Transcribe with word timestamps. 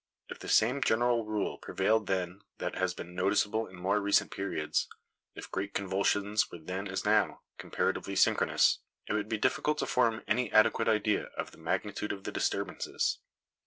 If 0.29 0.39
the 0.39 0.47
same 0.49 0.81
general 0.81 1.25
rule 1.27 1.59
prevailed 1.59 2.07
then 2.07 2.41
that 2.57 2.73
has 2.75 2.95
been 2.95 3.13
noticeable 3.13 3.67
in 3.67 3.75
more 3.75 3.99
recent 3.99 4.31
periods; 4.31 4.87
if 5.35 5.51
great 5.51 5.75
convulsions 5.75 6.49
were 6.51 6.57
then, 6.57 6.87
as 6.87 7.05
now, 7.05 7.41
comparatively 7.59 8.15
synchronous, 8.15 8.79
it 9.05 9.13
would 9.13 9.29
be 9.29 9.37
difficult 9.37 9.77
to 9.77 9.85
form 9.85 10.23
any 10.27 10.51
adequate 10.51 10.87
idea 10.87 11.25
of 11.37 11.51
the 11.51 11.59
magnitude 11.59 12.11
of 12.11 12.23
the 12.23 12.31
disturbances. 12.31 13.19